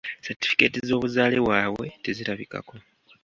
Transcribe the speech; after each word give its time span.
Satifikeeti 0.25 0.79
z'obuzaale 0.87 1.37
bwabwe 1.45 1.87
tezirabikako. 2.03 2.73